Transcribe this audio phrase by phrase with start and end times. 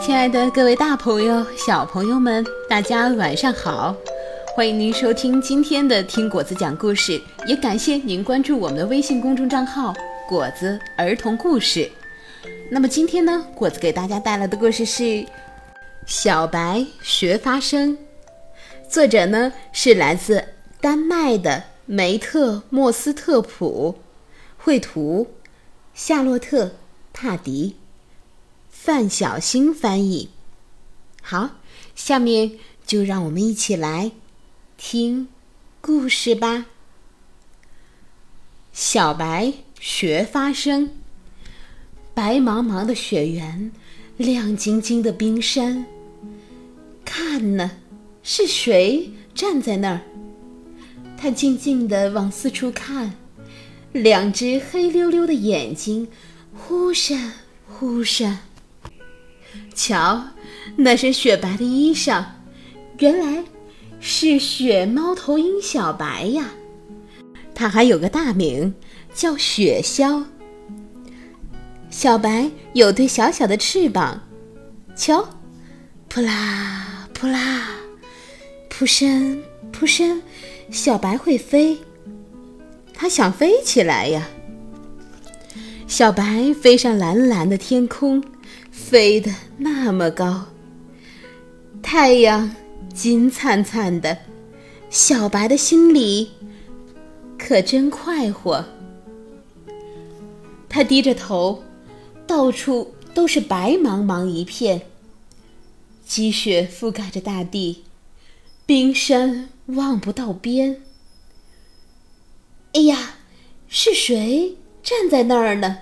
[0.00, 3.94] 亲爱的各位大朋友、小朋友们，大家晚上好！
[4.54, 9.92] 欢迎您收听今天的听果子讲故事，也感谢您关注我们的微信公众账号
[10.28, 11.90] “果子儿童故事”。
[12.70, 15.02] 那么今天呢，果子给大家带来的故事是
[16.06, 17.92] 《小白学发声》，
[18.88, 20.42] 作者呢是来自
[20.80, 23.98] 丹麦的梅特莫斯特普，
[24.56, 25.26] 绘图
[25.92, 26.64] 夏洛特·
[27.12, 27.76] 帕迪。
[28.80, 30.30] 范小新翻译。
[31.20, 31.56] 好，
[31.96, 32.52] 下面
[32.86, 34.12] 就让我们一起来
[34.76, 35.26] 听
[35.80, 36.66] 故事吧。
[38.72, 40.90] 小白学发声。
[42.14, 43.72] 白茫茫的雪原，
[44.16, 45.84] 亮晶晶的冰山。
[47.04, 47.72] 看呢，
[48.22, 50.00] 是谁站在那儿？
[51.18, 53.14] 他静静地往四处看，
[53.92, 56.08] 两只黑溜溜的眼睛
[56.56, 57.32] 忽闪
[57.68, 58.47] 忽闪。
[59.74, 60.22] 瞧，
[60.76, 62.24] 那身雪白的衣裳，
[62.98, 63.44] 原来
[64.00, 66.50] 是雪猫头鹰小白呀。
[67.54, 68.74] 它还有个大名，
[69.14, 70.24] 叫雪鸮。
[71.90, 74.20] 小白有对小小的翅膀，
[74.94, 75.28] 瞧，
[76.08, 77.70] 扑啦扑啦，
[78.68, 80.22] 扑身扑身，
[80.70, 81.78] 小白会飞。
[82.92, 84.28] 它想飞起来呀。
[85.86, 88.22] 小白飞上蓝蓝的天空。
[88.78, 90.46] 飞得那么高，
[91.82, 92.54] 太阳
[92.94, 94.16] 金灿灿的，
[94.88, 96.30] 小白的心里
[97.36, 98.64] 可真快活。
[100.70, 101.62] 他低着头，
[102.26, 104.82] 到处都是白茫茫一片，
[106.06, 107.84] 积雪覆盖着大地，
[108.64, 110.80] 冰山望不到边。
[112.72, 113.16] 哎呀，
[113.68, 115.80] 是谁站在那儿呢？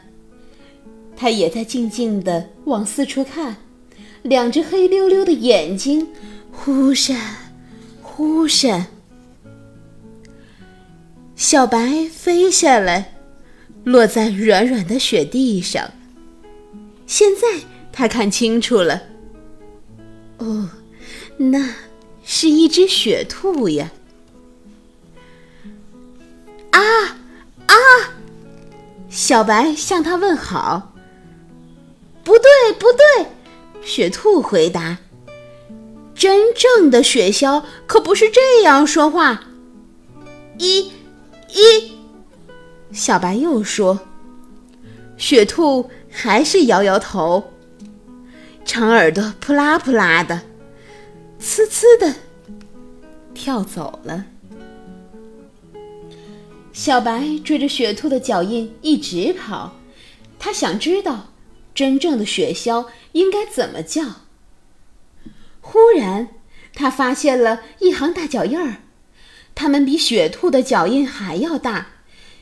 [1.16, 3.56] 他也在静静地往四处看，
[4.22, 6.06] 两只黑溜溜的眼睛
[6.52, 7.18] 忽闪
[8.02, 8.88] 忽闪。
[11.34, 13.14] 小白飞下来，
[13.84, 15.90] 落在软软的雪地上。
[17.06, 19.02] 现在他看清楚了，
[20.38, 20.68] 哦，
[21.36, 21.74] 那
[22.24, 23.90] 是一只雪兔呀！
[26.72, 26.80] 啊
[27.66, 27.74] 啊！
[29.08, 30.92] 小白向他问好。
[32.26, 33.26] 不对，不对，
[33.84, 34.98] 雪兔回答
[36.12, 39.44] ：“真正的雪橇可不是这样说话。”
[40.58, 40.90] 一，
[41.50, 41.92] 一，
[42.90, 44.00] 小白又说
[45.16, 47.52] ：“雪兔还是摇摇头，
[48.64, 50.42] 长耳朵扑啦扑啦的，
[51.40, 52.12] 呲呲的
[53.34, 54.24] 跳走了。”
[56.74, 59.76] 小白追着雪兔的脚印一直跑，
[60.40, 61.32] 他想知道。
[61.76, 64.02] 真正的雪橇应该怎么叫？
[65.60, 66.28] 忽然，
[66.72, 68.78] 他发现了一行大脚印儿，
[69.54, 71.88] 它们比雪兔的脚印还要大。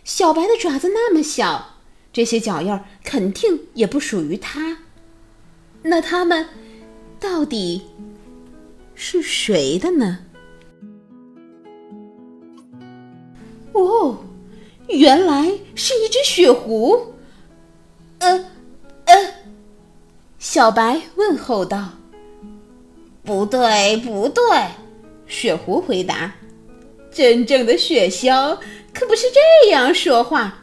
[0.04, 1.78] 小白的爪子那么小，
[2.12, 4.78] 这些脚印儿肯定也不属于它。
[5.82, 6.48] 那它们
[7.18, 7.82] 到底
[8.94, 10.20] 是谁的呢？
[13.72, 14.24] 哦，
[14.86, 17.14] 原来是一只雪狐。
[18.20, 18.53] 呃。
[20.38, 21.88] 小白问候道
[23.24, 24.42] ：“不对，不对。”
[25.26, 26.32] 雪狐回答
[27.10, 28.56] ：“真正的雪橇
[28.92, 30.54] 可不是这样说话。”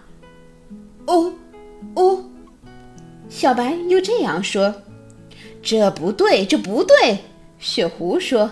[1.08, 1.34] 哦，
[1.96, 2.24] 哦，
[3.28, 4.74] 小白又这样说
[5.64, 7.18] ：“这不对，这不对。”
[7.60, 8.50] 雪狐说：“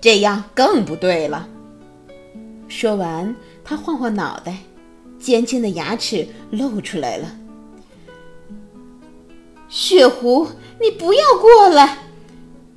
[0.00, 1.48] 这样更不对了。”
[2.68, 3.34] 说完，
[3.64, 4.58] 他晃晃脑袋，
[5.18, 7.34] 尖尖的牙齿露出来了。
[9.74, 12.04] 雪狐，你不要过来！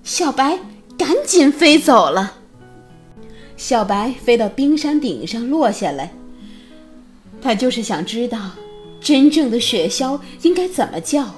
[0.03, 0.57] 小白
[0.97, 2.37] 赶紧飞走了。
[3.55, 6.15] 小白飞到冰山顶上落下来。
[7.39, 8.49] 他就是想知道，
[8.99, 11.35] 真正的雪橇应该怎么叫。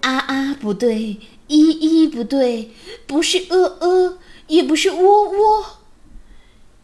[0.00, 1.18] 啊啊，不对；
[1.48, 2.70] 依依，不对；
[3.06, 5.66] 不是呃呃，也不是喔喔。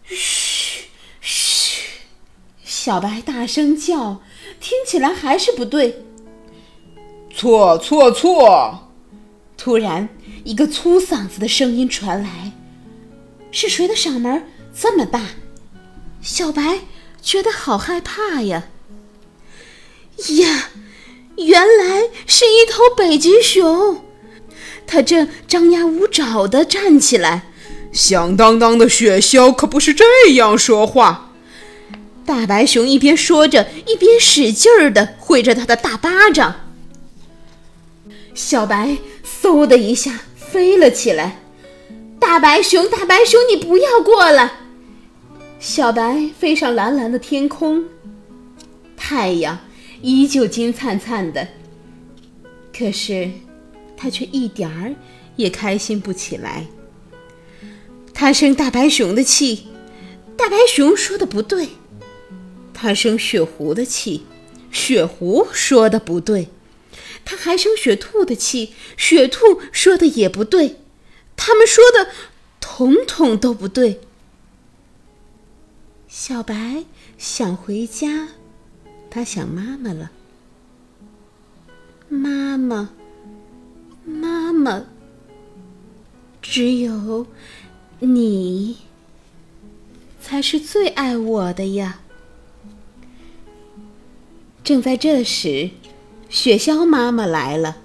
[0.04, 0.88] 嘘
[1.22, 1.84] 嘘，
[2.62, 4.20] 小白大声叫，
[4.60, 6.04] 听起来还是不对。
[7.40, 8.90] 错错错！
[9.56, 10.06] 突然，
[10.44, 12.52] 一个粗嗓子的声音传来
[13.50, 14.44] ：“是谁的嗓门
[14.78, 15.22] 这么大？”
[16.20, 16.80] 小白
[17.22, 18.64] 觉得好害怕呀！
[20.36, 20.68] 呀，
[21.38, 24.04] 原来是一头北极熊，
[24.86, 27.44] 它正张牙舞爪的站起来。
[27.90, 30.04] 响当当的雪橇可不是这
[30.34, 31.30] 样说话。
[32.26, 36.66] 大白熊一边说着，一边使劲儿的挥着它的大巴掌。
[38.34, 41.40] 小白嗖的一下飞了起来。
[42.18, 44.52] 大白熊，大白熊，你不要过来！
[45.58, 47.84] 小白飞上蓝蓝的天空，
[48.96, 49.58] 太阳
[50.02, 51.48] 依旧金灿灿的。
[52.76, 53.30] 可是，
[53.96, 54.94] 他却一点儿
[55.36, 56.66] 也开心不起来。
[58.12, 59.68] 他生大白熊的气，
[60.36, 61.66] 大白熊说的不对；
[62.72, 64.24] 他生雪狐的气，
[64.70, 66.46] 雪狐说的不对；
[67.24, 70.80] 他还生雪兔的气，雪兔说的也不对。
[71.36, 72.10] 他们说的
[72.60, 74.00] 统统都不对。
[76.08, 76.84] 小白
[77.16, 78.28] 想回家，
[79.08, 80.10] 他想妈妈了。
[82.08, 82.90] 妈妈，
[84.04, 84.86] 妈妈，
[86.42, 87.26] 只有
[88.00, 88.78] 你
[90.20, 92.00] 才是最爱我的呀！
[94.64, 95.70] 正在这时，
[96.30, 97.78] 雪橇妈妈来了，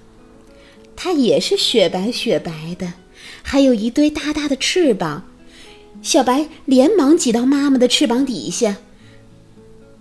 [0.94, 2.94] 它也是雪白雪白的，
[3.42, 5.24] 还有一对大大的翅膀。
[6.00, 8.76] 小白连忙挤到妈妈的翅膀底下，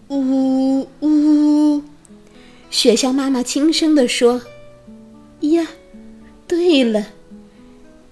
[0.10, 1.82] 呜呜。
[2.70, 4.44] 雪橇妈妈轻声地说
[5.42, 5.68] ：“呀，
[6.48, 7.08] 对了。”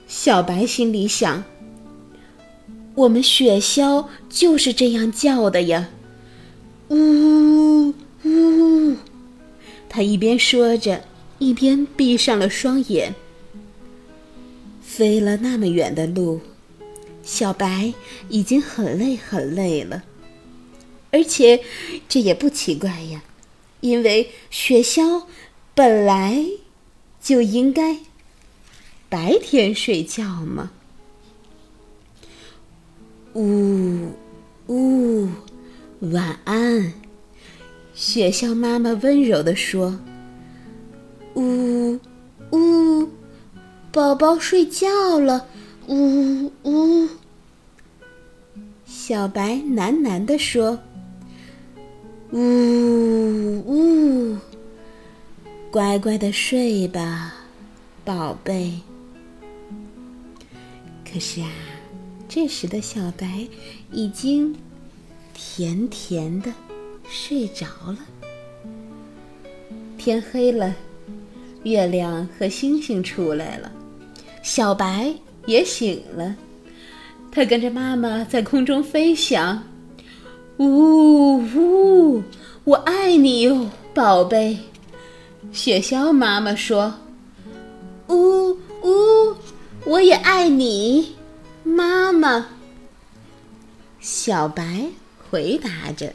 [0.07, 1.43] 小白心里想
[2.95, 5.89] ：“我们雪橇就是这样叫的呀，
[6.89, 7.32] 呜。”
[9.95, 11.03] 他一边说着，
[11.37, 13.13] 一边闭上了双眼。
[14.81, 16.41] 飞了那么远的路，
[17.21, 17.93] 小白
[18.27, 20.03] 已经很累很累了，
[21.11, 21.63] 而且
[22.09, 23.23] 这也不奇怪呀。
[23.81, 25.25] 因为雪橇
[25.75, 26.43] 本来
[27.21, 27.99] 就应该
[29.09, 30.71] 白天睡觉嘛。
[33.35, 34.09] 呜
[34.67, 35.27] 呜，
[35.99, 36.62] 晚安，
[38.13, 39.99] 雪橇妈妈温柔地说。
[41.33, 41.99] 呜
[42.51, 43.09] 呜，
[43.91, 45.47] 宝宝睡觉了。
[45.87, 47.09] 呜呜，
[48.85, 50.77] 小白喃喃地说。
[52.29, 52.37] 呜
[53.65, 54.37] 呜，
[55.71, 57.33] 乖乖的睡吧，
[58.05, 58.79] 宝贝。
[61.03, 61.49] 可是啊，
[62.29, 63.47] 这时的小白
[63.91, 64.55] 已经
[65.33, 66.53] 甜甜的
[67.13, 67.99] 睡着了。
[69.99, 70.73] 天黑了，
[71.61, 73.71] 月亮和星星出来了，
[74.41, 75.13] 小白
[75.45, 76.35] 也醒了。
[77.31, 79.61] 它跟着妈妈在空中飞翔。
[80.57, 82.23] 呜呜，
[82.63, 84.57] 我爱你哟，宝贝。
[85.51, 86.91] 雪橇妈妈说
[88.09, 88.49] ：“呜
[88.81, 89.35] 呜，
[89.85, 91.15] 我也爱你，
[91.63, 92.47] 妈妈。”
[94.01, 94.87] 小白
[95.29, 96.11] 回答着：“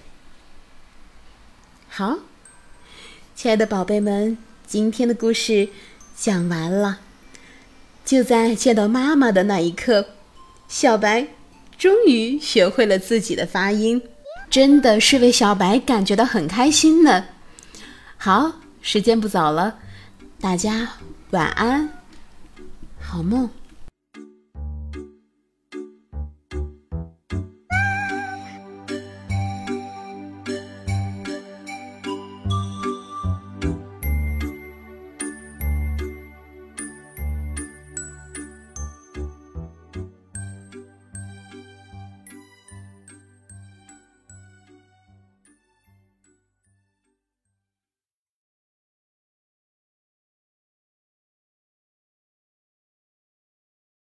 [1.98, 2.16] 好，
[3.34, 5.68] 亲爱的宝贝们，今天的故事
[6.16, 7.00] 讲完了。
[8.04, 10.10] 就在见到妈妈的那一刻，
[10.68, 11.26] 小白
[11.76, 14.00] 终于学会了自己的发音。”
[14.48, 17.24] 真的是为小白感觉到很开心呢。
[18.16, 19.80] 好，时间不早了，
[20.40, 20.90] 大家
[21.30, 21.88] 晚安，
[23.00, 23.50] 好梦。